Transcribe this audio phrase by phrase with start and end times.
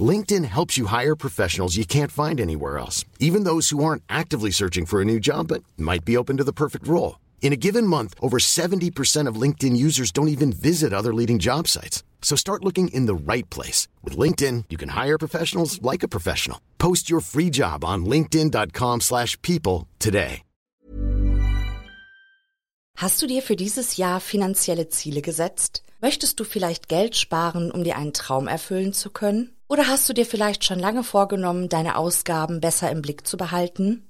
[0.00, 4.52] LinkedIn helps you hire professionals you can't find anywhere else, even those who aren't actively
[4.52, 7.18] searching for a new job but might be open to the perfect role.
[7.42, 11.66] In a given month, over 70% of LinkedIn users don't even visit other leading job
[11.66, 12.04] sites.
[12.22, 13.88] So start looking in the right place.
[14.04, 16.60] With LinkedIn, you can hire professionals like a professional.
[16.78, 20.42] Post your free job on linkedin.com slash people today.
[22.96, 25.82] Hast du dir für dieses Jahr finanzielle Ziele gesetzt?
[26.02, 29.56] Möchtest du vielleicht Geld sparen, um dir einen Traum erfüllen zu können?
[29.70, 34.09] Oder hast du dir vielleicht schon lange vorgenommen, deine Ausgaben besser im Blick zu behalten?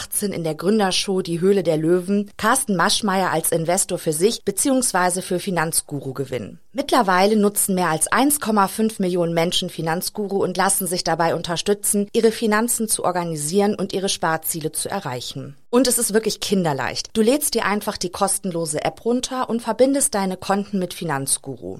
[0.01, 5.21] 2018 in der Gründershow Die Höhle der Löwen Carsten Maschmeyer als Investor für sich bzw.
[5.21, 6.59] für Finanzguru gewinnen.
[6.73, 12.87] Mittlerweile nutzen mehr als 1,5 Millionen Menschen Finanzguru und lassen sich dabei unterstützen, ihre Finanzen
[12.87, 15.55] zu organisieren und ihre Sparziele zu erreichen.
[15.69, 17.09] Und es ist wirklich kinderleicht.
[17.13, 21.79] Du lädst dir einfach die kostenlose App runter und verbindest deine Konten mit Finanzguru.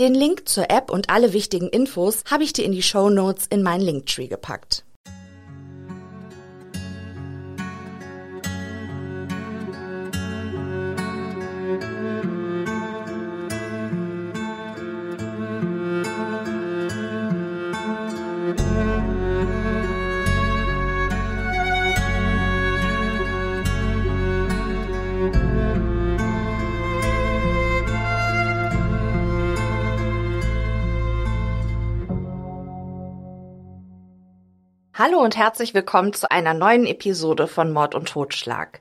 [0.00, 3.46] Den Link zur App und alle wichtigen Infos habe ich dir in die Show Notes
[3.46, 4.84] in meinen Linktree gepackt.
[34.96, 38.78] Hallo und herzlich willkommen zu einer neuen Episode von Mord und Totschlag.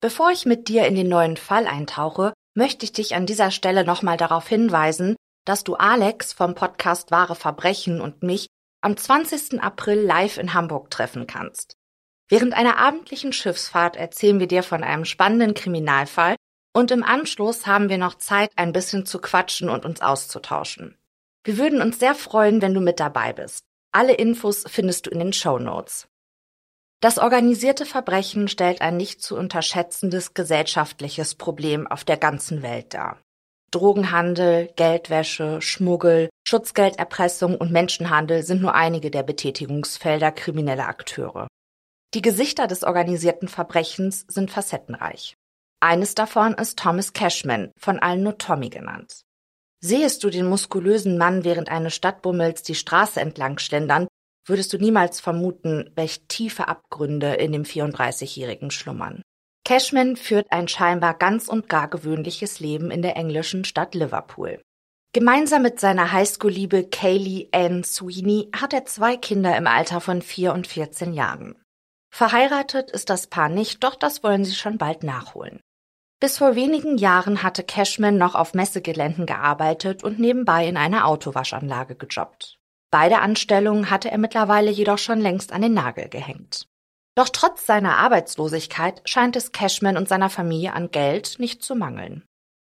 [0.00, 3.84] Bevor ich mit dir in den neuen Fall eintauche, möchte ich dich an dieser Stelle
[3.84, 8.46] nochmal darauf hinweisen, dass du Alex vom Podcast Wahre Verbrechen und mich
[8.80, 9.60] am 20.
[9.60, 11.74] April live in Hamburg treffen kannst.
[12.28, 16.36] Während einer abendlichen Schiffsfahrt erzählen wir dir von einem spannenden Kriminalfall
[16.76, 20.96] und im Anschluss haben wir noch Zeit, ein bisschen zu quatschen und uns auszutauschen.
[21.42, 23.65] Wir würden uns sehr freuen, wenn du mit dabei bist.
[23.96, 26.06] Alle Infos findest du in den Show Notes.
[27.00, 33.22] Das organisierte Verbrechen stellt ein nicht zu unterschätzendes gesellschaftliches Problem auf der ganzen Welt dar.
[33.70, 41.48] Drogenhandel, Geldwäsche, Schmuggel, Schutzgelderpressung und Menschenhandel sind nur einige der Betätigungsfelder krimineller Akteure.
[42.12, 45.36] Die Gesichter des organisierten Verbrechens sind facettenreich.
[45.80, 49.22] Eines davon ist Thomas Cashman, von allen nur Tommy genannt.
[49.86, 54.08] Sehest du den muskulösen Mann während eines Stadtbummels die Straße entlang schlendern,
[54.44, 59.22] würdest du niemals vermuten, welch tiefe Abgründe in dem 34-Jährigen schlummern.
[59.64, 64.60] Cashman führt ein scheinbar ganz und gar gewöhnliches Leben in der englischen Stadt Liverpool.
[65.12, 70.52] Gemeinsam mit seiner Highschool-Liebe Kaylee Ann Sweeney hat er zwei Kinder im Alter von vier
[70.52, 71.62] und 14 Jahren.
[72.12, 75.60] Verheiratet ist das Paar nicht, doch das wollen sie schon bald nachholen.
[76.18, 81.94] Bis vor wenigen Jahren hatte Cashman noch auf Messegeländen gearbeitet und nebenbei in einer Autowaschanlage
[81.94, 82.58] gejobbt.
[82.90, 86.68] Beide Anstellungen hatte er mittlerweile jedoch schon längst an den Nagel gehängt.
[87.16, 92.24] Doch trotz seiner Arbeitslosigkeit scheint es Cashman und seiner Familie an Geld nicht zu mangeln.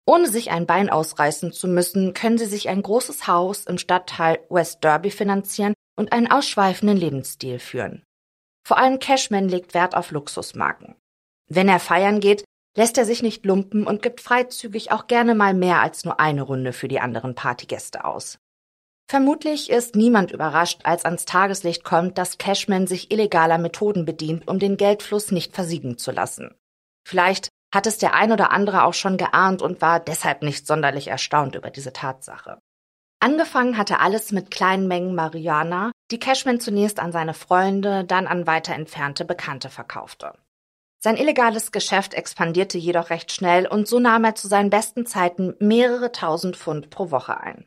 [0.07, 4.41] Ohne sich ein Bein ausreißen zu müssen, können sie sich ein großes Haus im Stadtteil
[4.49, 8.05] West Derby finanzieren und einen ausschweifenden Lebensstil führen.
[8.67, 10.95] Vor allem Cashman legt Wert auf Luxusmarken.
[11.51, 12.45] Wenn er feiern geht,
[12.79, 16.43] lässt er sich nicht lumpen und gibt freizügig auch gerne mal mehr als nur eine
[16.43, 18.39] Runde für die anderen Partygäste aus.
[19.11, 24.61] Vermutlich ist niemand überrascht, als ans Tageslicht kommt, dass Cashman sich illegaler Methoden bedient, um
[24.61, 26.55] den Geldfluss nicht versiegen zu lassen.
[27.05, 31.09] Vielleicht hat es der ein oder andere auch schon geahnt und war deshalb nicht sonderlich
[31.09, 32.61] erstaunt über diese Tatsache.
[33.19, 38.47] Angefangen hatte alles mit kleinen Mengen Marihuana, die Cashman zunächst an seine Freunde, dann an
[38.47, 40.35] weiter entfernte Bekannte verkaufte.
[41.01, 45.55] Sein illegales Geschäft expandierte jedoch recht schnell und so nahm er zu seinen besten Zeiten
[45.61, 47.67] mehrere tausend Pfund pro Woche ein.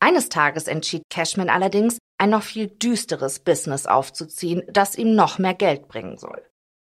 [0.00, 5.54] Eines Tages entschied Cashman allerdings, ein noch viel düsteres Business aufzuziehen, das ihm noch mehr
[5.54, 6.42] Geld bringen soll.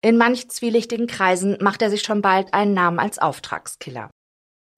[0.03, 4.11] In manch zwielichtigen Kreisen macht er sich schon bald einen Namen als Auftragskiller.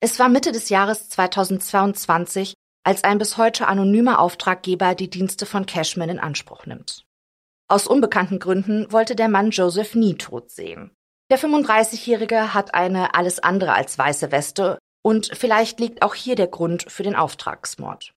[0.01, 5.65] Es war Mitte des Jahres 2022, als ein bis heute anonymer Auftraggeber die Dienste von
[5.65, 7.05] Cashman in Anspruch nimmt.
[7.67, 10.91] Aus unbekannten Gründen wollte der Mann Joseph nie tot sehen.
[11.31, 16.47] Der 35-Jährige hat eine alles andere als weiße Weste und vielleicht liegt auch hier der
[16.47, 18.13] Grund für den Auftragsmord.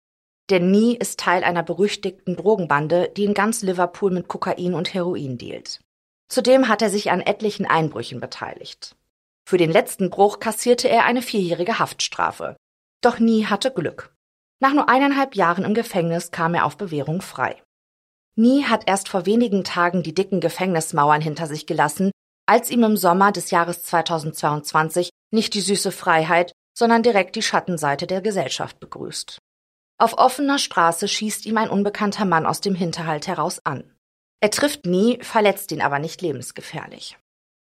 [0.51, 5.39] Denn Nie ist Teil einer berüchtigten Drogenbande, die in ganz Liverpool mit Kokain und Heroin
[5.39, 5.81] dealt.
[6.29, 8.97] Zudem hat er sich an etlichen Einbrüchen beteiligt.
[9.49, 12.57] Für den letzten Bruch kassierte er eine vierjährige Haftstrafe.
[13.01, 14.13] Doch Nie hatte Glück.
[14.61, 17.63] Nach nur eineinhalb Jahren im Gefängnis kam er auf Bewährung frei.
[18.37, 22.11] Nie hat erst vor wenigen Tagen die dicken Gefängnismauern hinter sich gelassen,
[22.47, 28.07] als ihm im Sommer des Jahres 2022 nicht die süße Freiheit, sondern direkt die Schattenseite
[28.07, 29.39] der Gesellschaft begrüßt.
[29.99, 33.91] Auf offener Straße schießt ihm ein unbekannter Mann aus dem Hinterhalt heraus an.
[34.41, 37.19] Er trifft Nie, verletzt ihn aber nicht lebensgefährlich.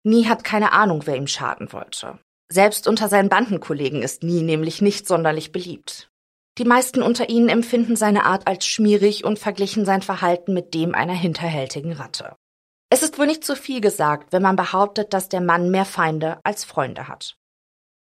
[0.04, 2.18] Nie hat keine Ahnung, wer ihm schaden wollte.
[2.50, 6.10] Selbst unter seinen Bandenkollegen ist Nie nämlich nicht sonderlich beliebt.
[6.58, 10.94] Die meisten unter ihnen empfinden seine Art als schmierig und verglichen sein Verhalten mit dem
[10.94, 12.36] einer hinterhältigen Ratte.
[12.90, 16.40] Es ist wohl nicht zu viel gesagt, wenn man behauptet, dass der Mann mehr Feinde
[16.44, 17.36] als Freunde hat.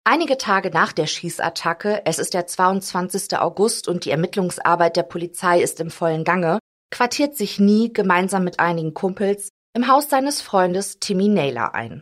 [0.04, 3.38] Einige Tage nach der Schießattacke, es ist der 22.
[3.38, 6.60] August und die Ermittlungsarbeit der Polizei ist im vollen Gange,
[6.92, 12.02] quartiert sich Nie gemeinsam mit einigen Kumpels im Haus seines Freundes Timmy Naylor ein.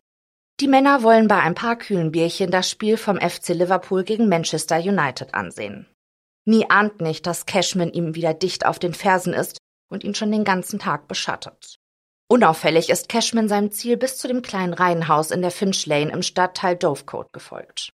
[0.60, 4.78] Die Männer wollen bei ein paar kühlen Bierchen das Spiel vom FC Liverpool gegen Manchester
[4.80, 5.86] United ansehen.
[6.50, 10.32] Nie ahnt nicht, dass Cashman ihm wieder dicht auf den Fersen ist und ihn schon
[10.32, 11.76] den ganzen Tag beschattet.
[12.28, 16.24] Unauffällig ist Cashman seinem Ziel bis zu dem kleinen Reihenhaus in der Finch Lane im
[16.24, 17.92] Stadtteil Dovecote gefolgt.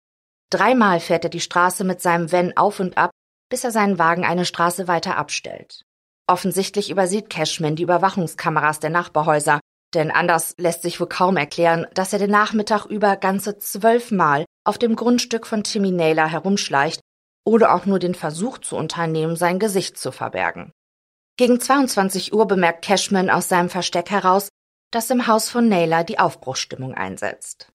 [0.52, 3.12] Dreimal fährt er die Straße mit seinem Van auf und ab,
[3.50, 5.82] bis er seinen Wagen eine Straße weiter abstellt.
[6.26, 9.60] Offensichtlich übersieht Cashman die Überwachungskameras der Nachbarhäuser,
[9.94, 14.78] denn anders lässt sich wohl kaum erklären, dass er den Nachmittag über ganze zwölfmal auf
[14.78, 17.02] dem Grundstück von Timmy Naylor herumschleicht
[17.46, 20.72] oder auch nur den Versuch zu unternehmen, sein Gesicht zu verbergen.
[21.38, 24.50] Gegen 22 Uhr bemerkt Cashman aus seinem Versteck heraus,
[24.92, 27.72] dass im Haus von Naylor die Aufbruchsstimmung einsetzt.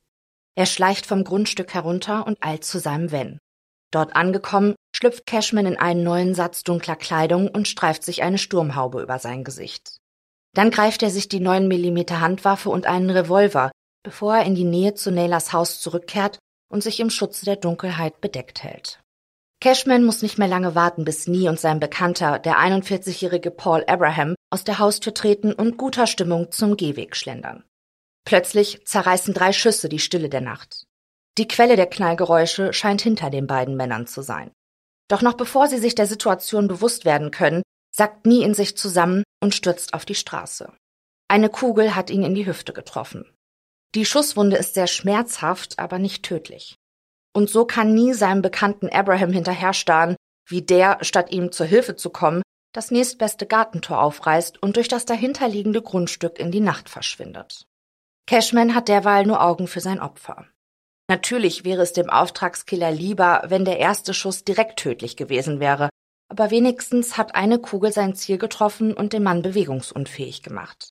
[0.57, 3.39] Er schleicht vom Grundstück herunter und eilt zu seinem Van.
[3.93, 9.03] Dort angekommen, schlüpft Cashman in einen neuen Satz dunkler Kleidung und streift sich eine Sturmhaube
[9.03, 9.99] über sein Gesicht.
[10.55, 13.71] Dann greift er sich die 9 mm Handwaffe und einen Revolver,
[14.03, 16.39] bevor er in die Nähe zu Naylors Haus zurückkehrt
[16.71, 19.01] und sich im Schutze der Dunkelheit bedeckt hält.
[19.61, 24.35] Cashman muss nicht mehr lange warten, bis Nie und sein Bekannter, der 41-jährige Paul Abraham,
[24.49, 27.65] aus der Haustür treten und guter Stimmung zum Gehweg schlendern.
[28.25, 30.87] Plötzlich zerreißen drei Schüsse die Stille der Nacht.
[31.37, 34.51] Die Quelle der Knallgeräusche scheint hinter den beiden Männern zu sein.
[35.09, 37.63] Doch noch bevor sie sich der Situation bewusst werden können,
[37.95, 40.73] sackt Nie in sich zusammen und stürzt auf die Straße.
[41.29, 43.31] Eine Kugel hat ihn in die Hüfte getroffen.
[43.95, 46.77] Die Schusswunde ist sehr schmerzhaft, aber nicht tödlich.
[47.33, 50.17] Und so kann nie seinem Bekannten Abraham hinterherstarren,
[50.49, 55.05] wie der, statt ihm zur Hilfe zu kommen, das nächstbeste Gartentor aufreißt und durch das
[55.05, 57.65] dahinterliegende Grundstück in die Nacht verschwindet.
[58.27, 60.47] Cashman hat derweil nur Augen für sein Opfer.
[61.09, 65.89] Natürlich wäre es dem Auftragskiller lieber, wenn der erste Schuss direkt tödlich gewesen wäre,
[66.29, 70.91] aber wenigstens hat eine Kugel sein Ziel getroffen und den Mann bewegungsunfähig gemacht.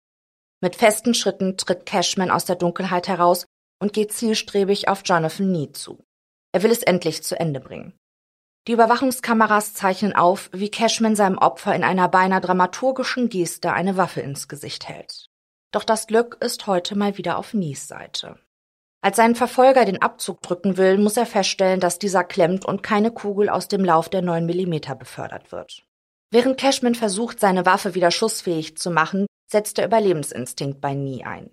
[0.61, 3.45] Mit festen Schritten tritt Cashman aus der Dunkelheit heraus
[3.81, 6.03] und geht zielstrebig auf Jonathan Nee zu.
[6.51, 7.93] Er will es endlich zu Ende bringen.
[8.67, 14.21] Die Überwachungskameras zeichnen auf, wie Cashman seinem Opfer in einer beinahe dramaturgischen Geste eine Waffe
[14.21, 15.27] ins Gesicht hält.
[15.71, 18.39] Doch das Glück ist heute mal wieder auf Nies Seite.
[19.01, 23.11] Als sein Verfolger den Abzug drücken will, muss er feststellen, dass dieser klemmt und keine
[23.11, 25.83] Kugel aus dem Lauf der 9 mm befördert wird.
[26.31, 31.51] Während Cashman versucht, seine Waffe wieder schussfähig zu machen, setzt der Überlebensinstinkt bei Nie ein.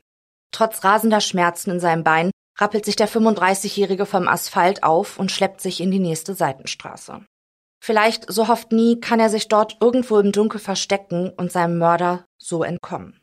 [0.50, 5.60] Trotz rasender Schmerzen in seinem Bein rappelt sich der 35-Jährige vom Asphalt auf und schleppt
[5.60, 7.24] sich in die nächste Seitenstraße.
[7.82, 12.24] Vielleicht, so hofft Nie, kann er sich dort irgendwo im Dunkel verstecken und seinem Mörder
[12.38, 13.20] so entkommen.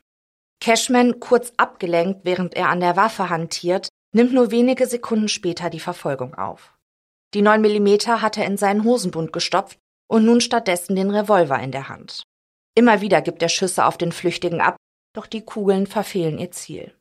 [0.62, 5.80] Cashman, kurz abgelenkt, während er an der Waffe hantiert, nimmt nur wenige Sekunden später die
[5.80, 6.78] Verfolgung auf.
[7.34, 11.72] Die 9 mm hat er in seinen Hosenbund gestopft und nun stattdessen den Revolver in
[11.72, 12.24] der Hand.
[12.76, 14.78] Immer wieder gibt er Schüsse auf den Flüchtigen ab,
[15.14, 16.94] doch die Kugeln verfehlen ihr Ziel.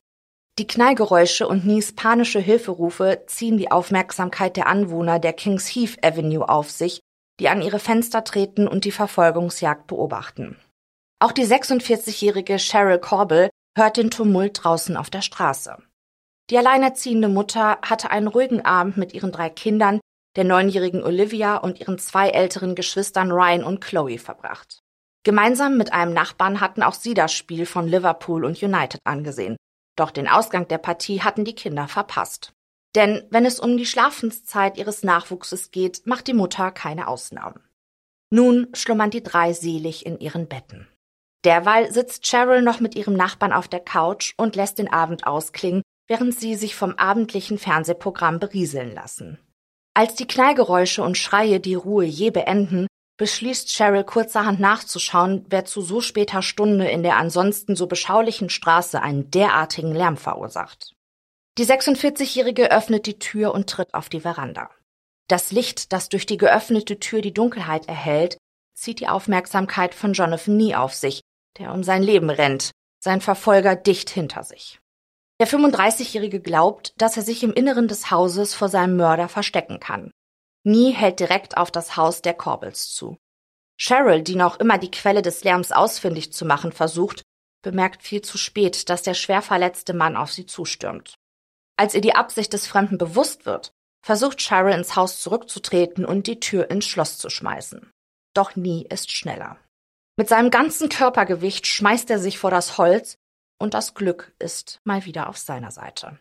[0.59, 6.47] Die Knallgeräusche und Nies panische Hilferufe ziehen die Aufmerksamkeit der Anwohner der Kings Heath Avenue
[6.47, 6.99] auf sich,
[7.39, 10.57] die an ihre Fenster treten und die Verfolgungsjagd beobachten.
[11.19, 15.77] Auch die 46-jährige Cheryl Corbell hört den Tumult draußen auf der Straße.
[16.51, 20.01] Die alleinerziehende Mutter hatte einen ruhigen Abend mit ihren drei Kindern,
[20.35, 24.81] der neunjährigen Olivia und ihren zwei älteren Geschwistern Ryan und Chloe verbracht.
[25.23, 29.55] Gemeinsam mit einem Nachbarn hatten auch sie das Spiel von Liverpool und United angesehen.
[29.95, 32.53] Doch den Ausgang der Partie hatten die Kinder verpasst.
[32.95, 37.61] Denn wenn es um die Schlafenszeit ihres Nachwuchses geht, macht die Mutter keine Ausnahmen.
[38.29, 40.87] Nun schlummern die drei selig in ihren Betten.
[41.43, 45.83] Derweil sitzt Cheryl noch mit ihrem Nachbarn auf der Couch und lässt den Abend ausklingen,
[46.07, 49.39] während sie sich vom abendlichen Fernsehprogramm berieseln lassen.
[49.93, 55.81] Als die Knallgeräusche und Schreie die Ruhe je beenden, beschließt Cheryl kurzerhand nachzuschauen, wer zu
[55.81, 60.93] so später Stunde in der ansonsten so beschaulichen Straße einen derartigen Lärm verursacht.
[61.57, 64.71] Die 46-Jährige öffnet die Tür und tritt auf die Veranda.
[65.27, 68.37] Das Licht, das durch die geöffnete Tür die Dunkelheit erhellt,
[68.73, 71.21] zieht die Aufmerksamkeit von Jonathan nie auf sich,
[71.59, 74.79] der um sein Leben rennt, sein Verfolger dicht hinter sich.
[75.39, 80.11] Der 35-Jährige glaubt, dass er sich im Inneren des Hauses vor seinem Mörder verstecken kann.
[80.63, 83.17] Nie hält direkt auf das Haus der Corbels zu.
[83.77, 87.23] Cheryl, die noch immer die Quelle des Lärms ausfindig zu machen versucht,
[87.61, 91.15] bemerkt viel zu spät, dass der schwer verletzte Mann auf sie zustürmt.
[91.75, 93.73] Als ihr die Absicht des Fremden bewusst wird,
[94.05, 97.91] versucht Cheryl ins Haus zurückzutreten und die Tür ins Schloss zu schmeißen.
[98.33, 99.57] Doch Nie ist schneller.
[100.17, 103.17] Mit seinem ganzen Körpergewicht schmeißt er sich vor das Holz
[103.59, 106.19] und das Glück ist mal wieder auf seiner Seite.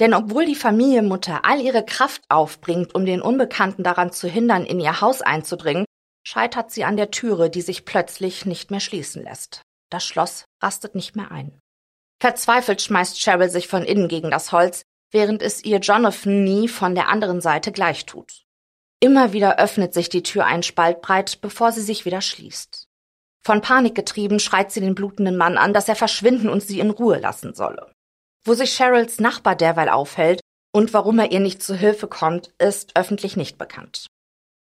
[0.00, 4.80] Denn obwohl die Familienmutter all ihre Kraft aufbringt, um den Unbekannten daran zu hindern, in
[4.80, 5.84] ihr Haus einzudringen,
[6.26, 9.60] scheitert sie an der Türe, die sich plötzlich nicht mehr schließen lässt.
[9.90, 11.58] Das Schloss rastet nicht mehr ein.
[12.18, 16.94] Verzweifelt schmeißt Cheryl sich von innen gegen das Holz, während es ihr Jonathan nie von
[16.94, 18.44] der anderen Seite gleich tut.
[19.00, 22.86] Immer wieder öffnet sich die Tür einen Spalt breit, bevor sie sich wieder schließt.
[23.42, 26.90] Von Panik getrieben schreit sie den blutenden Mann an, dass er verschwinden und sie in
[26.90, 27.90] Ruhe lassen solle.
[28.44, 30.40] Wo sich Cheryls Nachbar derweil aufhält
[30.72, 34.06] und warum er ihr nicht zu Hilfe kommt, ist öffentlich nicht bekannt.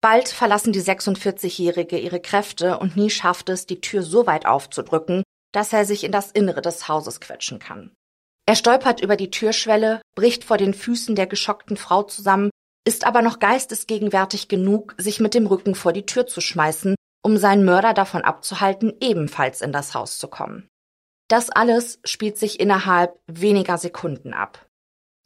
[0.02, 5.24] Bald verlassen die 46-Jährige ihre Kräfte und nie schafft es, die Tür so weit aufzudrücken,
[5.52, 7.92] dass er sich in das Innere des Hauses quetschen kann.
[8.46, 12.50] Er stolpert über die Türschwelle, bricht vor den Füßen der geschockten Frau zusammen,
[12.88, 17.38] ist aber noch geistesgegenwärtig genug, sich mit dem Rücken vor die Tür zu schmeißen um
[17.38, 20.68] seinen Mörder davon abzuhalten, ebenfalls in das Haus zu kommen.
[21.30, 24.66] Das alles spielt sich innerhalb weniger Sekunden ab.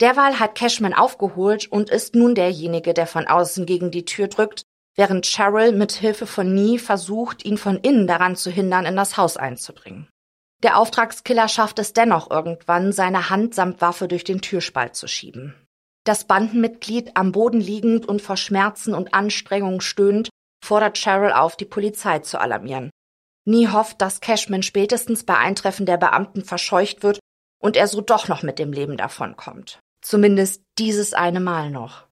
[0.01, 4.63] Derweil hat Cashman aufgeholt und ist nun derjenige, der von außen gegen die Tür drückt,
[4.95, 9.15] während Cheryl mit Hilfe von Nie versucht, ihn von innen daran zu hindern, in das
[9.15, 10.09] Haus einzudringen.
[10.61, 15.55] Der Auftragskiller schafft es dennoch irgendwann, seine Hand samt Waffe durch den Türspalt zu schieben.
[16.05, 20.29] Das Bandenmitglied am Boden liegend und vor Schmerzen und Anstrengung stöhnt,
[20.63, 22.89] fordert Cheryl auf, die Polizei zu alarmieren.
[23.45, 27.19] Nie hofft, dass Cashman spätestens bei Eintreffen der Beamten verscheucht wird
[27.59, 29.79] und er so doch noch mit dem Leben davonkommt.
[30.01, 32.07] Zumindest dieses eine Mal noch.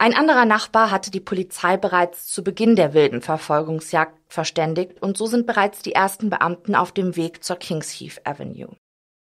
[0.00, 5.26] Ein anderer Nachbar hatte die Polizei bereits zu Beginn der wilden Verfolgungsjagd verständigt und so
[5.26, 8.76] sind bereits die ersten Beamten auf dem Weg zur Kings Heath Avenue.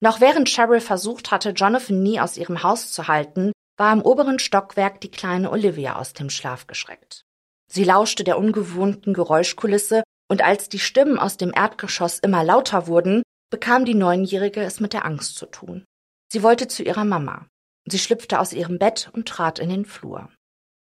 [0.00, 4.38] Noch während Cheryl versucht hatte, Jonathan nie aus ihrem Haus zu halten, war im oberen
[4.38, 7.24] Stockwerk die kleine Olivia aus dem Schlaf geschreckt.
[7.66, 13.22] Sie lauschte der ungewohnten Geräuschkulisse, und als die Stimmen aus dem Erdgeschoss immer lauter wurden,
[13.50, 15.84] bekam die Neunjährige es mit der Angst zu tun.
[16.32, 17.48] Sie wollte zu ihrer Mama.
[17.84, 20.30] Sie schlüpfte aus ihrem Bett und trat in den Flur.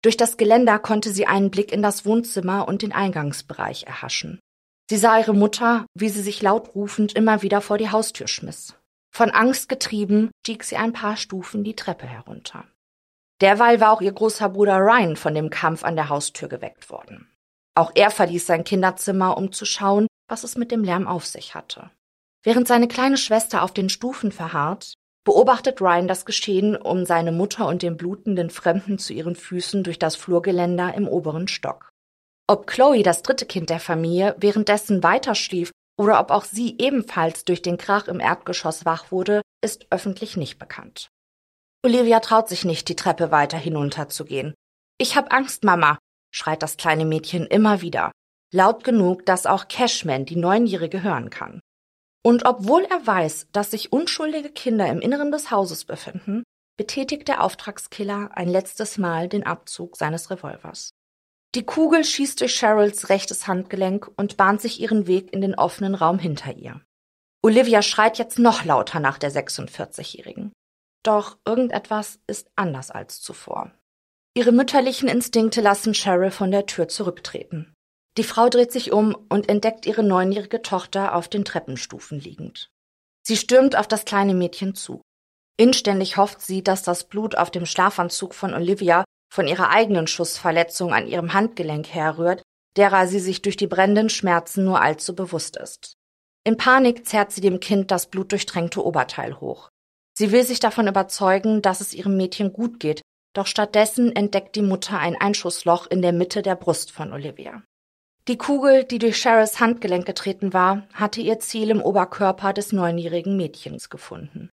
[0.00, 4.40] Durch das Geländer konnte sie einen Blick in das Wohnzimmer und den Eingangsbereich erhaschen.
[4.88, 8.74] Sie sah ihre Mutter, wie sie sich laut rufend immer wieder vor die Haustür schmiss.
[9.14, 12.64] Von Angst getrieben stieg sie ein paar Stufen die Treppe herunter.
[13.42, 17.28] Derweil war auch ihr großer Bruder Ryan von dem Kampf an der Haustür geweckt worden.
[17.74, 21.54] Auch er verließ sein Kinderzimmer, um zu schauen, was es mit dem Lärm auf sich
[21.54, 21.90] hatte.
[22.44, 27.66] Während seine kleine Schwester auf den Stufen verharrt, beobachtet Ryan das Geschehen um seine Mutter
[27.66, 31.88] und den blutenden Fremden zu ihren Füßen durch das Flurgeländer im oberen Stock.
[32.46, 37.44] Ob Chloe, das dritte Kind der Familie, währenddessen weiter schlief oder ob auch sie ebenfalls
[37.44, 41.08] durch den Krach im Erdgeschoss wach wurde, ist öffentlich nicht bekannt.
[41.82, 44.54] Olivia traut sich nicht, die Treppe weiter hinunterzugehen.
[44.98, 45.98] Ich hab Angst, Mama,
[46.34, 48.10] schreit das kleine Mädchen immer wieder,
[48.52, 51.60] laut genug, dass auch Cashman, die Neunjährige, hören kann.
[52.24, 56.42] Und obwohl er weiß, dass sich unschuldige Kinder im Inneren des Hauses befinden,
[56.76, 60.90] betätigt der Auftragskiller ein letztes Mal den Abzug seines Revolvers.
[61.54, 65.94] Die Kugel schießt durch Cheryls rechtes Handgelenk und bahnt sich ihren Weg in den offenen
[65.94, 66.80] Raum hinter ihr.
[67.42, 70.52] Olivia schreit jetzt noch lauter nach der 46-Jährigen.
[71.04, 73.70] Doch irgendetwas ist anders als zuvor.
[74.36, 77.72] Ihre mütterlichen Instinkte lassen Cheryl von der Tür zurücktreten.
[78.16, 82.68] Die Frau dreht sich um und entdeckt ihre neunjährige Tochter auf den Treppenstufen liegend.
[83.26, 85.02] Sie stürmt auf das kleine Mädchen zu.
[85.56, 90.92] Inständig hofft sie, dass das Blut auf dem Schlafanzug von Olivia von ihrer eigenen Schussverletzung
[90.92, 92.42] an ihrem Handgelenk herrührt,
[92.76, 95.94] derer sie sich durch die brennenden Schmerzen nur allzu bewusst ist.
[96.44, 99.70] In Panik zerrt sie dem Kind das blutdurchtränkte Oberteil hoch.
[100.16, 103.02] Sie will sich davon überzeugen, dass es ihrem Mädchen gut geht,
[103.34, 107.62] doch stattdessen entdeckt die Mutter ein Einschussloch in der Mitte der Brust von Olivia.
[108.26, 113.36] Die Kugel, die durch Cheryls Handgelenk getreten war, hatte ihr Ziel im Oberkörper des neunjährigen
[113.36, 114.48] Mädchens gefunden.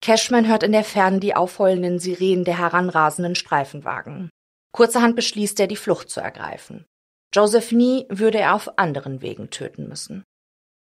[0.00, 4.30] Cashman hört in der Ferne die aufheulenden Sirenen der heranrasenden Streifenwagen.
[4.72, 6.86] Kurzerhand beschließt er, die Flucht zu ergreifen.
[7.34, 10.24] Joseph Nie würde er auf anderen Wegen töten müssen.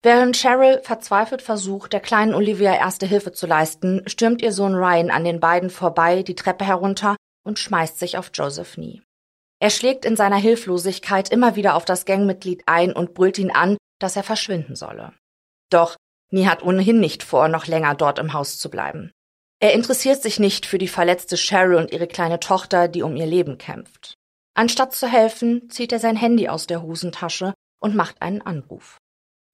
[0.06, 5.10] Während Cheryl verzweifelt versucht, der kleinen Olivia erste Hilfe zu leisten, stürmt ihr Sohn Ryan
[5.10, 9.02] an den beiden vorbei die Treppe herunter und schmeißt sich auf Joseph Nie.
[9.58, 13.78] Er schlägt in seiner Hilflosigkeit immer wieder auf das Gangmitglied ein und brüllt ihn an,
[13.98, 15.12] dass er verschwinden solle.
[15.70, 15.96] Doch
[16.30, 19.10] Nie hat ohnehin nicht vor, noch länger dort im Haus zu bleiben.
[19.58, 23.26] Er interessiert sich nicht für die verletzte Cheryl und ihre kleine Tochter, die um ihr
[23.26, 24.14] Leben kämpft.
[24.54, 29.00] Anstatt zu helfen, zieht er sein Handy aus der Hosentasche und macht einen Anruf.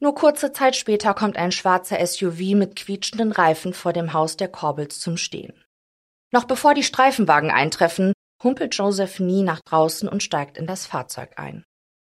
[0.03, 4.49] Nur kurze Zeit später kommt ein schwarzer SUV mit quietschenden Reifen vor dem Haus der
[4.49, 5.65] Corbels zum Stehen.
[6.33, 8.13] Noch bevor die Streifenwagen eintreffen,
[8.43, 11.63] humpelt Joseph nie nach draußen und steigt in das Fahrzeug ein.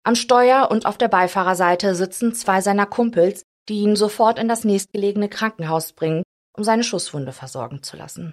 [0.03, 4.65] Am Steuer und auf der Beifahrerseite sitzen zwei seiner Kumpels, die ihn sofort in das
[4.65, 6.23] nächstgelegene Krankenhaus bringen,
[6.57, 8.33] um seine Schusswunde versorgen zu lassen.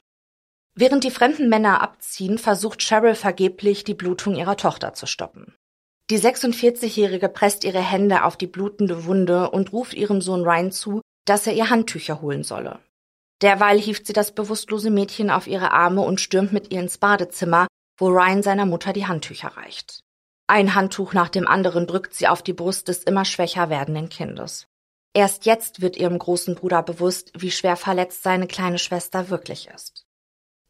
[0.75, 5.53] Während die fremden Männer abziehen, versucht Cheryl vergeblich, die Blutung ihrer Tochter zu stoppen.
[6.09, 11.01] Die 46-Jährige presst ihre Hände auf die blutende Wunde und ruft ihrem Sohn Ryan zu,
[11.25, 12.79] dass er ihr Handtücher holen solle.
[13.41, 17.67] Derweil hieft sie das bewusstlose Mädchen auf ihre Arme und stürmt mit ihr ins Badezimmer,
[17.97, 20.01] wo Ryan seiner Mutter die Handtücher reicht.
[20.47, 24.67] Ein Handtuch nach dem anderen drückt sie auf die Brust des immer schwächer werdenden Kindes.
[25.13, 30.05] Erst jetzt wird ihrem großen Bruder bewusst, wie schwer verletzt seine kleine Schwester wirklich ist.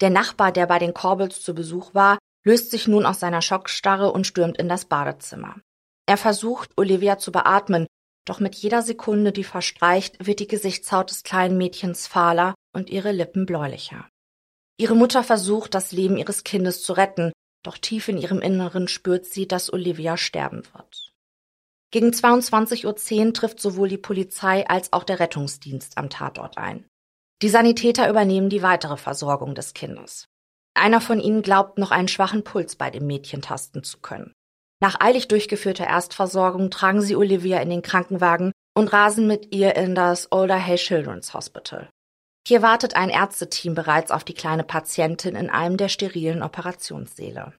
[0.02, 4.12] Der Nachbar, der bei den Corbels zu Besuch war, löst sich nun aus seiner Schockstarre
[4.12, 5.56] und stürmt in das Badezimmer.
[6.08, 7.88] Er versucht, Olivia zu beatmen,
[8.26, 13.12] doch mit jeder Sekunde, die verstreicht, wird die Gesichtshaut des kleinen Mädchens fahler und ihre
[13.12, 14.08] Lippen bläulicher.
[14.78, 17.32] Ihre Mutter versucht, das Leben ihres Kindes zu retten,
[17.64, 21.14] doch tief in ihrem Inneren spürt sie, dass Olivia sterben wird.
[21.92, 26.88] Gegen 22.10 Uhr trifft sowohl die Polizei als auch der Rettungsdienst am Tatort ein.
[27.42, 30.28] Die Sanitäter übernehmen die weitere Versorgung des Kindes.
[30.74, 34.34] Einer von ihnen glaubt, noch einen schwachen Puls bei dem Mädchen tasten zu können.
[34.82, 39.96] Nach eilig durchgeführter Erstversorgung tragen sie Olivia in den Krankenwagen und rasen mit ihr in
[39.96, 41.90] das Older Hay Children's Hospital.
[42.48, 47.54] Hier wartet ein Ärzteteam bereits auf die kleine Patientin in einem der sterilen Operationssäle.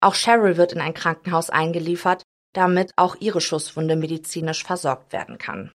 [0.00, 2.22] Auch Cheryl wird in ein Krankenhaus eingeliefert,
[2.54, 5.72] damit auch ihre Schusswunde medizinisch versorgt werden kann.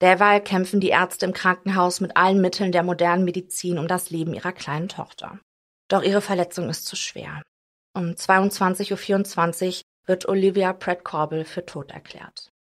[0.00, 4.32] Derweil kämpfen die Ärzte im Krankenhaus mit allen Mitteln der modernen Medizin um das Leben
[4.32, 5.38] ihrer kleinen Tochter.
[5.90, 7.42] Doch ihre Verletzung ist zu schwer.
[7.94, 12.52] Um 22.24 Uhr wird Olivia Pratt Corbel für tot erklärt.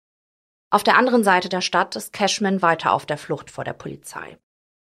[0.71, 4.37] Auf der anderen Seite der Stadt ist Cashman weiter auf der Flucht vor der Polizei.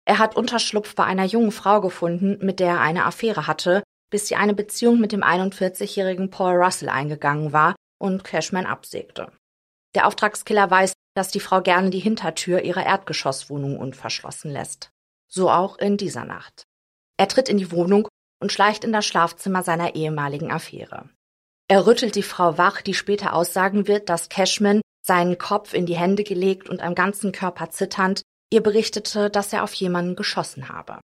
[0.04, 4.26] Er hat Unterschlupf bei einer jungen Frau gefunden, mit der er eine Affäre hatte, bis
[4.26, 9.30] sie eine Beziehung mit dem 41-jährigen Paul Russell eingegangen war und Cashman absägte.
[9.94, 14.90] Der Auftragskiller weiß, dass die Frau gerne die Hintertür ihrer Erdgeschosswohnung unverschlossen lässt.
[15.28, 16.64] So auch in dieser Nacht.
[17.18, 18.08] Er tritt in die Wohnung
[18.42, 21.08] und schleicht in das Schlafzimmer seiner ehemaligen Affäre.
[21.68, 25.96] Er rüttelt die Frau wach, die später aussagen wird, dass Cashman seinen Kopf in die
[25.96, 31.00] Hände gelegt und am ganzen Körper zitternd ihr berichtete, dass er auf jemanden geschossen habe.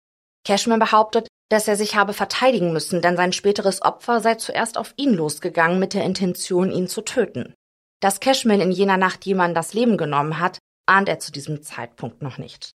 [0.46, 4.94] Cashman behauptet, dass er sich habe verteidigen müssen, denn sein späteres Opfer sei zuerst auf
[4.96, 7.54] ihn losgegangen mit der Intention, ihn zu töten.
[8.00, 12.22] Dass Cashman in jener Nacht jemanden das Leben genommen hat, ahnt er zu diesem Zeitpunkt
[12.22, 12.72] noch nicht.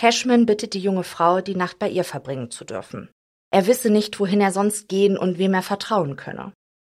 [0.00, 3.10] Cashman bittet die junge Frau, die Nacht bei ihr verbringen zu dürfen.
[3.50, 6.52] Er wisse nicht, wohin er sonst gehen und wem er vertrauen könne.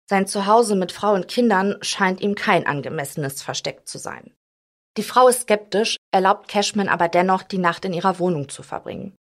[0.10, 4.34] Sein Zuhause mit Frau und Kindern scheint ihm kein angemessenes Versteck zu sein.
[4.98, 9.16] Die Frau ist skeptisch, erlaubt Cashman aber dennoch, die Nacht in ihrer Wohnung zu verbringen.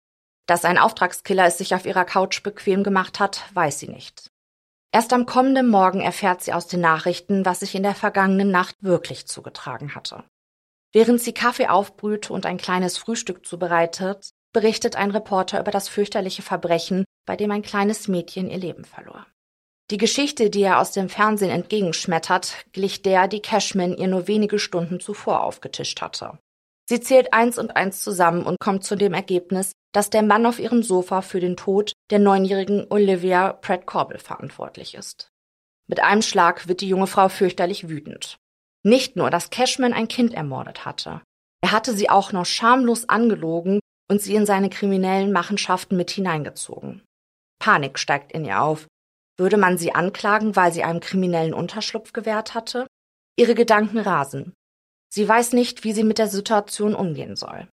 [0.47, 4.31] Dass ein Auftragskiller es sich auf ihrer Couch bequem gemacht hat, weiß sie nicht.
[4.93, 8.77] Erst am kommenden Morgen erfährt sie aus den Nachrichten, was sich in der vergangenen Nacht
[8.81, 10.23] wirklich zugetragen hatte.
[10.93, 16.41] Während sie Kaffee aufbrüht und ein kleines Frühstück zubereitet, berichtet ein Reporter über das fürchterliche
[16.41, 19.27] Verbrechen, bei dem ein kleines Mädchen ihr Leben verlor.
[19.91, 24.59] Die Geschichte, die er aus dem Fernsehen entgegenschmettert, glich der, die Cashman ihr nur wenige
[24.59, 26.39] Stunden zuvor aufgetischt hatte.
[26.89, 30.59] Sie zählt eins und eins zusammen und kommt zu dem Ergebnis, dass der Mann auf
[30.59, 35.29] ihrem Sofa für den Tod der neunjährigen Olivia Pratt Corbel verantwortlich ist.
[35.87, 38.39] Mit einem Schlag wird die junge Frau fürchterlich wütend.
[38.83, 41.21] Nicht nur, dass Cashman ein Kind ermordet hatte.
[41.61, 47.03] Er hatte sie auch noch schamlos angelogen und sie in seine kriminellen Machenschaften mit hineingezogen.
[47.59, 48.87] Panik steigt in ihr auf,
[49.39, 52.87] würde man sie anklagen, weil sie einem kriminellen Unterschlupf gewährt hatte?
[53.39, 54.55] Ihre Gedanken rasen.
[55.13, 57.69] Sie weiß nicht, wie sie mit der Situation umgehen soll.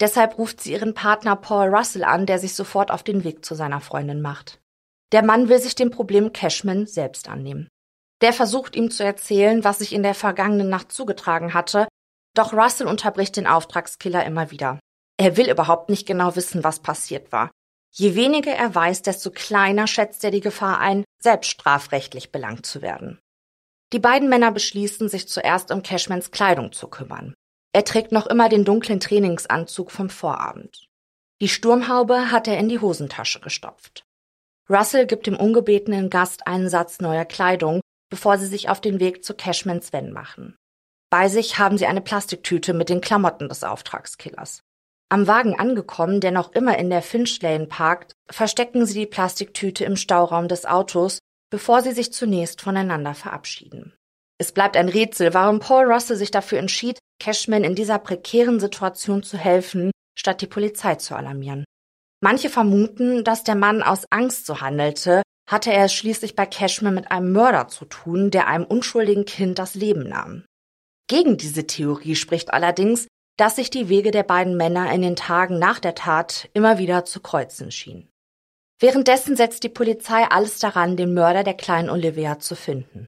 [0.00, 3.54] Deshalb ruft sie ihren Partner Paul Russell an, der sich sofort auf den Weg zu
[3.54, 4.60] seiner Freundin macht.
[5.12, 7.68] Der Mann will sich dem Problem Cashman selbst annehmen.
[8.20, 11.88] Der versucht ihm zu erzählen, was sich in der vergangenen Nacht zugetragen hatte,
[12.34, 14.78] doch Russell unterbricht den Auftragskiller immer wieder.
[15.18, 17.50] Er will überhaupt nicht genau wissen, was passiert war.
[17.92, 22.82] Je weniger er weiß, desto kleiner schätzt er die Gefahr ein, selbst strafrechtlich belangt zu
[22.82, 23.18] werden.
[23.92, 27.34] Die beiden Männer beschließen, sich zuerst um Cashmans Kleidung zu kümmern.
[27.72, 30.86] Er trägt noch immer den dunklen Trainingsanzug vom Vorabend.
[31.40, 34.04] Die Sturmhaube hat er in die Hosentasche gestopft.
[34.68, 39.24] Russell gibt dem ungebetenen Gast einen Satz neuer Kleidung, bevor sie sich auf den Weg
[39.24, 40.56] zu Cashmans Van machen.
[41.10, 44.60] Bei sich haben sie eine Plastiktüte mit den Klamotten des Auftragskillers.
[45.10, 49.84] Am Wagen angekommen, der noch immer in der Finch Lane parkt, verstecken sie die Plastiktüte
[49.84, 51.18] im Stauraum des Autos,
[51.50, 53.94] bevor sie sich zunächst voneinander verabschieden.
[54.38, 59.22] Es bleibt ein Rätsel, warum Paul Russell sich dafür entschied, Cashman in dieser prekären Situation
[59.22, 61.64] zu helfen, statt die Polizei zu alarmieren.
[62.20, 66.94] Manche vermuten, dass der Mann aus Angst so handelte, hatte er es schließlich bei Cashman
[66.94, 70.44] mit einem Mörder zu tun, der einem unschuldigen Kind das Leben nahm.
[71.08, 75.58] Gegen diese Theorie spricht allerdings, dass sich die Wege der beiden Männer in den Tagen
[75.58, 78.10] nach der Tat immer wieder zu kreuzen schienen.
[78.80, 83.06] Währenddessen setzt die Polizei alles daran, den Mörder der kleinen Olivia zu finden.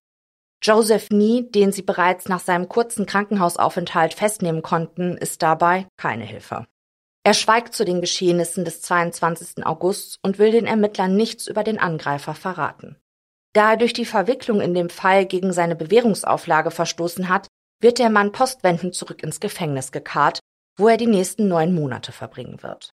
[0.62, 6.66] Joseph Nee, den sie bereits nach seinem kurzen Krankenhausaufenthalt festnehmen konnten, ist dabei keine Hilfe.
[7.24, 9.66] Er schweigt zu den Geschehnissen des 22.
[9.66, 12.96] August und will den Ermittlern nichts über den Angreifer verraten.
[13.52, 17.48] Da er durch die Verwicklung in dem Fall gegen seine Bewährungsauflage verstoßen hat,
[17.80, 20.40] wird der Mann postwendend zurück ins Gefängnis gekarrt,
[20.78, 22.90] wo er die nächsten neun Monate verbringen wird.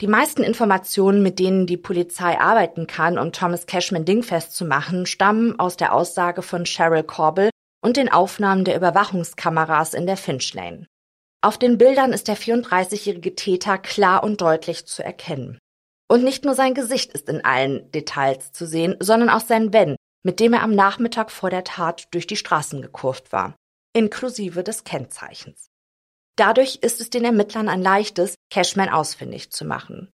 [0.00, 5.06] Die meisten Informationen, mit denen die Polizei arbeiten kann, um Thomas Cashman dingfest zu machen,
[5.06, 10.52] stammen aus der Aussage von Cheryl Corbel und den Aufnahmen der Überwachungskameras in der Finch
[10.52, 10.86] Lane.
[11.42, 15.58] Auf den Bildern ist der 34-jährige Täter klar und deutlich zu erkennen.
[16.08, 19.96] Und nicht nur sein Gesicht ist in allen Details zu sehen, sondern auch sein Van,
[20.24, 23.54] mit dem er am Nachmittag vor der Tat durch die Straßen gekurft war
[23.94, 25.70] inklusive des Kennzeichens.
[26.36, 30.10] Dadurch ist es den Ermittlern ein leichtes, Cashman ausfindig zu machen.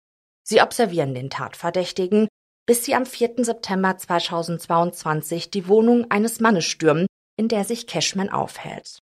[0.47, 2.29] Sie observieren den Tatverdächtigen,
[2.67, 3.45] bis sie am 4.
[3.45, 7.07] September 2022 die Wohnung eines Mannes stürmen,
[7.37, 8.99] in der sich Cashman aufhält.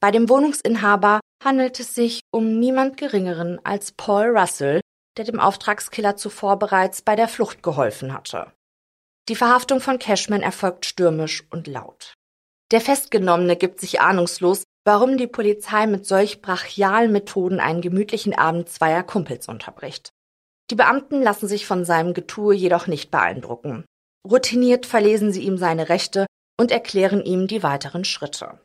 [0.00, 4.80] Bei dem Wohnungsinhaber handelt es sich um niemand Geringeren als Paul Russell,
[5.16, 8.52] der dem Auftragskiller zuvor bereits bei der Flucht geholfen hatte.
[9.28, 12.14] Die Verhaftung von Cashman erfolgt stürmisch und laut.
[12.72, 18.68] Der Festgenommene gibt sich ahnungslos, warum die Polizei mit solch brachialen Methoden einen gemütlichen Abend
[18.68, 20.10] zweier Kumpels unterbricht.
[20.70, 23.84] Die Beamten lassen sich von seinem Getue jedoch nicht beeindrucken.
[24.28, 26.26] Routiniert verlesen sie ihm seine Rechte
[26.58, 28.60] und erklären ihm die weiteren Schritte.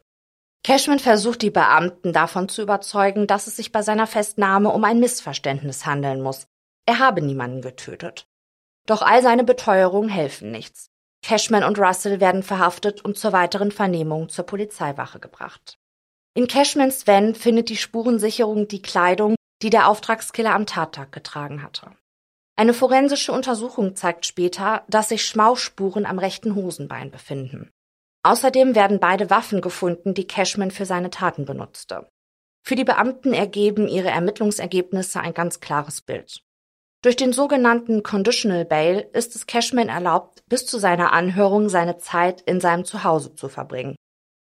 [0.63, 4.99] Cashman versucht die Beamten davon zu überzeugen, dass es sich bei seiner Festnahme um ein
[4.99, 6.45] Missverständnis handeln muss.
[6.87, 8.25] Er habe niemanden getötet.
[8.87, 10.90] Doch all seine Beteuerungen helfen nichts.
[11.21, 15.77] Cashman und Russell werden verhaftet und zur weiteren Vernehmung zur Polizeiwache gebracht.
[16.33, 21.91] In Cashmans Van findet die Spurensicherung die Kleidung, die der Auftragskiller am Tattag getragen hatte.
[22.55, 27.71] Eine forensische Untersuchung zeigt später, dass sich Schmauchspuren am rechten Hosenbein befinden.
[28.23, 32.07] Außerdem werden beide Waffen gefunden, die Cashman für seine Taten benutzte.
[32.63, 36.43] Für die Beamten ergeben ihre Ermittlungsergebnisse ein ganz klares Bild.
[37.03, 42.41] Durch den sogenannten Conditional Bail ist es Cashman erlaubt, bis zu seiner Anhörung seine Zeit
[42.41, 43.95] in seinem Zuhause zu verbringen.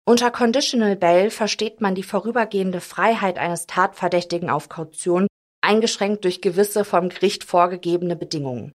[0.04, 5.28] Unter Conditional Bail versteht man die vorübergehende Freiheit eines Tatverdächtigen auf Kaution,
[5.62, 8.72] eingeschränkt durch gewisse vom Gericht vorgegebene Bedingungen.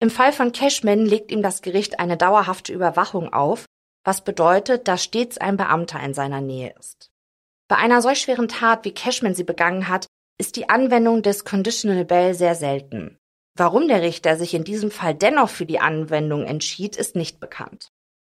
[0.00, 3.66] Im Fall von Cashman legt ihm das Gericht eine dauerhafte Überwachung auf,
[4.02, 7.10] was bedeutet, dass stets ein Beamter in seiner Nähe ist.
[7.68, 10.06] Bei einer solch schweren Tat, wie Cashman sie begangen hat,
[10.40, 13.18] ist die Anwendung des Conditional Bail sehr selten.
[13.56, 17.90] Warum der Richter sich in diesem Fall dennoch für die Anwendung entschied, ist nicht bekannt.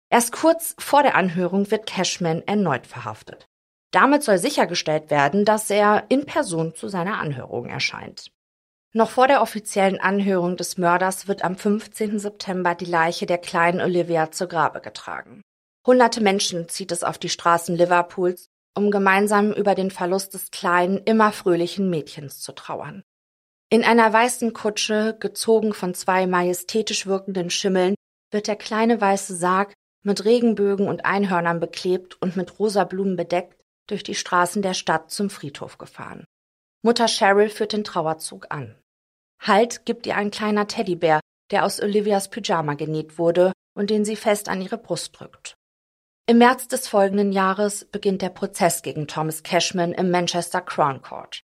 [0.08, 3.46] Erst kurz vor der Anhörung wird Cashman erneut verhaftet.
[3.92, 8.32] Damit soll sichergestellt werden, dass er in Person zu seiner Anhörung erscheint.
[8.94, 12.18] Noch vor der offiziellen Anhörung des Mörders wird am 15.
[12.18, 15.42] September die Leiche der kleinen Olivia zu Grabe getragen.
[15.86, 20.98] Hunderte Menschen zieht es auf die Straßen Liverpools, um gemeinsam über den Verlust des kleinen,
[20.98, 23.02] immer fröhlichen Mädchens zu trauern.
[23.68, 27.94] In einer weißen Kutsche, gezogen von zwei majestätisch wirkenden Schimmeln,
[28.32, 33.60] wird der kleine weiße Sarg mit Regenbögen und Einhörnern beklebt und mit rosa Blumen bedeckt
[33.86, 36.24] durch die Straßen der Stadt zum Friedhof gefahren.
[36.82, 38.74] Mutter Cheryl führt den Trauerzug an.
[39.40, 44.16] Halt gibt ihr ein kleiner Teddybär, der aus Olivias Pyjama genäht wurde und den sie
[44.16, 45.54] fest an ihre Brust drückt.
[46.26, 51.42] Im März des folgenden Jahres beginnt der Prozess gegen Thomas Cashman im Manchester Crown Court.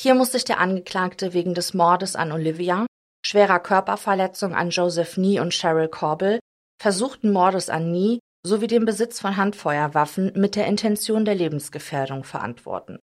[0.00, 2.86] Hier muss sich der Angeklagte wegen des Mordes an Olivia,
[3.24, 6.40] schwerer Körperverletzung an Joseph Nee und Cheryl Corbell,
[6.80, 12.98] versuchten Mordes an Nee sowie dem Besitz von Handfeuerwaffen mit der Intention der Lebensgefährdung verantworten.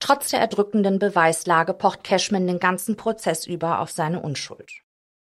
[0.00, 4.70] Trotz der erdrückenden Beweislage pocht Cashman den ganzen Prozess über auf seine Unschuld.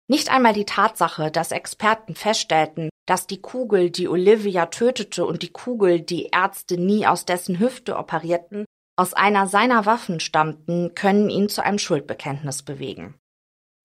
[0.07, 5.51] Nicht einmal die Tatsache, dass Experten feststellten, dass die Kugel, die Olivia tötete und die
[5.51, 11.49] Kugel, die Ärzte nie aus dessen Hüfte operierten, aus einer seiner Waffen stammten, können ihn
[11.49, 13.15] zu einem Schuldbekenntnis bewegen.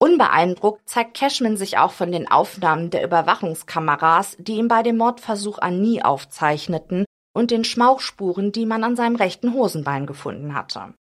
[0.01, 5.57] Unbeeindruckt zeigt Cashman sich auch von den Aufnahmen der Überwachungskameras, die ihm bei dem Mordversuch
[5.57, 10.93] an Nie aufzeichneten und den Schmauchspuren, die man an seinem rechten Hosenbein gefunden hatte.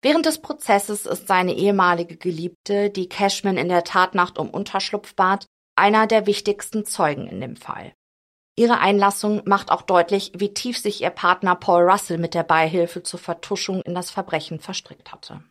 [0.00, 5.44] Während des Prozesses ist seine ehemalige Geliebte, die Cashman in der Tatnacht um Unterschlupf bat,
[5.78, 7.92] einer der wichtigsten Zeugen in dem Fall.
[8.56, 13.04] Ihre Einlassung macht auch deutlich, wie tief sich ihr Partner Paul Russell mit der Beihilfe
[13.04, 15.44] zur Vertuschung in das Verbrechen verstrickt hatte.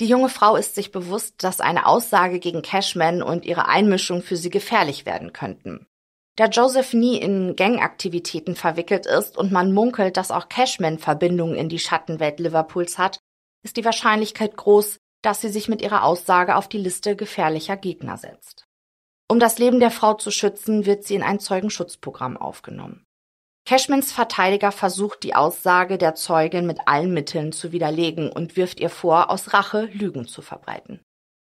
[0.00, 4.36] Die junge Frau ist sich bewusst, dass eine Aussage gegen Cashman und ihre Einmischung für
[4.36, 5.86] sie gefährlich werden könnten.
[6.34, 11.68] Da Joseph nie in Gangaktivitäten verwickelt ist und man munkelt, dass auch Cashman Verbindungen in
[11.68, 13.20] die Schattenwelt Liverpools hat,
[13.62, 18.16] ist die Wahrscheinlichkeit groß, dass sie sich mit ihrer Aussage auf die Liste gefährlicher Gegner
[18.16, 18.66] setzt.
[19.32, 23.02] Um das Leben der Frau zu schützen, wird sie in ein Zeugenschutzprogramm aufgenommen.
[23.66, 28.90] Cashmans Verteidiger versucht die Aussage der Zeugin mit allen Mitteln zu widerlegen und wirft ihr
[28.90, 31.00] vor, aus Rache Lügen zu verbreiten.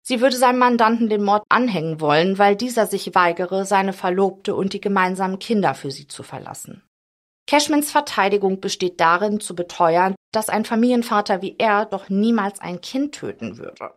[0.02, 4.72] Sie würde seinem Mandanten den Mord anhängen wollen, weil dieser sich weigere, seine Verlobte und
[4.72, 6.82] die gemeinsamen Kinder für sie zu verlassen.
[7.46, 13.14] Cashmans Verteidigung besteht darin, zu beteuern, dass ein Familienvater wie er doch niemals ein Kind
[13.14, 13.94] töten würde.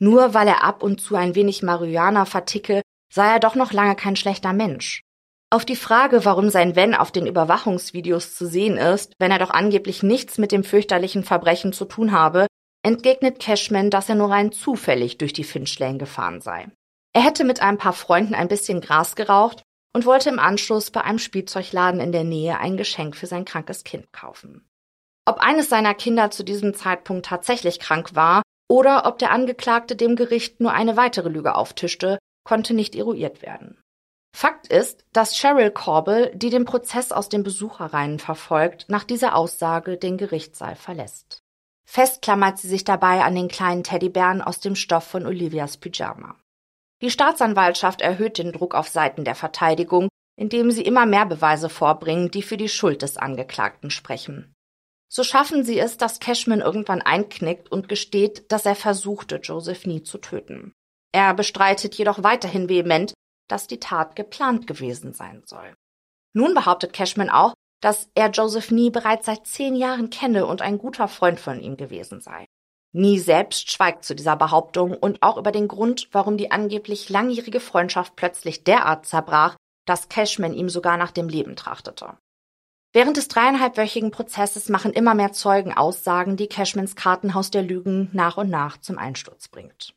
[0.00, 3.96] Nur weil er ab und zu ein wenig Marihuana verticke, sei er doch noch lange
[3.96, 5.02] kein schlechter Mensch.
[5.52, 9.50] Auf die Frage, warum sein Wenn auf den Überwachungsvideos zu sehen ist, wenn er doch
[9.50, 12.46] angeblich nichts mit dem fürchterlichen Verbrechen zu tun habe,
[12.84, 16.68] entgegnet Cashman, dass er nur rein zufällig durch die Finch Lane gefahren sei.
[17.12, 21.02] Er hätte mit ein paar Freunden ein bisschen Gras geraucht und wollte im Anschluss bei
[21.02, 24.64] einem Spielzeugladen in der Nähe ein Geschenk für sein krankes Kind kaufen.
[25.26, 30.14] Ob eines seiner Kinder zu diesem Zeitpunkt tatsächlich krank war oder ob der Angeklagte dem
[30.14, 32.18] Gericht nur eine weitere Lüge auftischte,
[32.50, 33.80] konnte nicht eruiert werden.
[34.36, 39.96] Fakt ist, dass Cheryl Corbell, die den Prozess aus den Besucherreihen verfolgt, nach dieser Aussage
[39.96, 41.44] den Gerichtssaal verlässt.
[41.86, 46.34] Fest klammert sie sich dabei an den kleinen Teddybären aus dem Stoff von Olivias Pyjama.
[47.02, 52.32] Die Staatsanwaltschaft erhöht den Druck auf Seiten der Verteidigung, indem sie immer mehr Beweise vorbringen,
[52.32, 54.52] die für die Schuld des Angeklagten sprechen.
[55.08, 60.02] So schaffen sie es, dass Cashman irgendwann einknickt und gesteht, dass er versuchte, Joseph nie
[60.02, 60.74] zu töten.
[61.12, 63.12] Er bestreitet jedoch weiterhin vehement,
[63.48, 65.74] dass die Tat geplant gewesen sein soll.
[66.32, 70.78] Nun behauptet Cashman auch, dass er Joseph Nie bereits seit zehn Jahren kenne und ein
[70.78, 72.46] guter Freund von ihm gewesen sei.
[72.92, 77.60] Nie selbst schweigt zu dieser Behauptung und auch über den Grund, warum die angeblich langjährige
[77.60, 82.18] Freundschaft plötzlich derart zerbrach, dass Cashman ihm sogar nach dem Leben trachtete.
[82.92, 88.36] Während des dreieinhalbwöchigen Prozesses machen immer mehr Zeugen Aussagen, die Cashmans Kartenhaus der Lügen nach
[88.36, 89.94] und nach zum Einsturz bringt.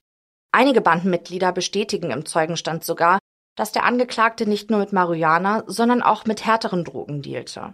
[0.56, 3.18] Einige Bandenmitglieder bestätigen im Zeugenstand sogar,
[3.58, 7.74] dass der Angeklagte nicht nur mit Marihuana, sondern auch mit härteren Drogen dealte.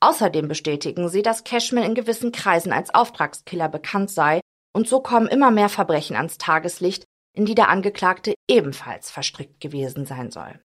[0.00, 4.40] Außerdem bestätigen sie, dass Cashman in gewissen Kreisen als Auftragskiller bekannt sei,
[4.72, 7.04] und so kommen immer mehr Verbrechen ans Tageslicht,
[7.34, 10.60] in die der Angeklagte ebenfalls verstrickt gewesen sein soll.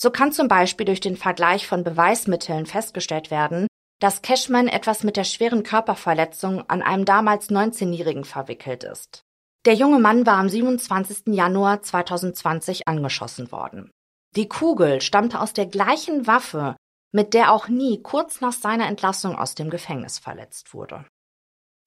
[0.00, 3.66] So kann zum Beispiel durch den Vergleich von Beweismitteln festgestellt werden,
[4.00, 9.25] dass Cashman etwas mit der schweren Körperverletzung an einem damals 19-Jährigen verwickelt ist.
[9.66, 11.34] Der junge Mann war am 27.
[11.34, 13.90] Januar 2020 angeschossen worden.
[14.36, 16.76] Die Kugel stammte aus der gleichen Waffe,
[17.12, 21.04] mit der auch nie kurz nach seiner Entlassung aus dem Gefängnis verletzt wurde.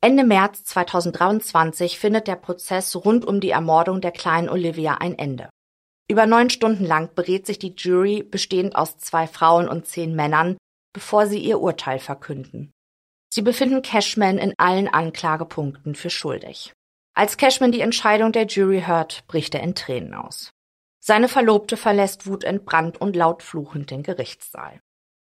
[0.01, 5.49] Ende März 2023 findet der Prozess rund um die Ermordung der kleinen Olivia ein Ende.
[6.09, 10.57] Über neun Stunden lang berät sich die Jury, bestehend aus zwei Frauen und zehn Männern,
[10.93, 12.71] bevor sie ihr Urteil verkünden.
[13.33, 16.73] Sie befinden Cashman in allen Anklagepunkten für schuldig.
[17.19, 20.53] Als Cashman die Entscheidung der Jury hört, bricht er in Tränen aus.
[21.01, 24.79] Seine Verlobte verlässt wutentbrannt und laut fluchend den Gerichtssaal.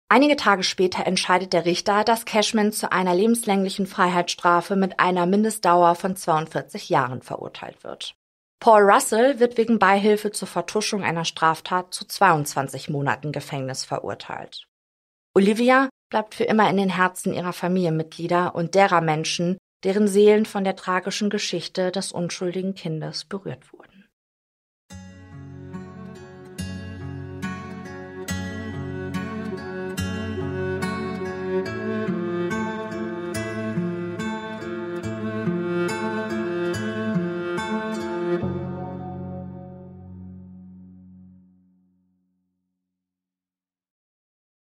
[0.08, 5.96] Einige Tage später entscheidet der Richter, dass Cashman zu einer lebenslänglichen Freiheitsstrafe mit einer Mindestdauer
[5.96, 8.16] von 42 Jahren verurteilt wird.
[8.62, 14.70] Paul Russell wird wegen Beihilfe zur Vertuschung einer Straftat zu 22 Monaten Gefängnis verurteilt.
[15.36, 20.64] Olivia bleibt für immer in den Herzen ihrer Familienmitglieder und derer Menschen, deren Seelen von
[20.64, 23.93] der tragischen Geschichte des unschuldigen Kindes berührt wurden.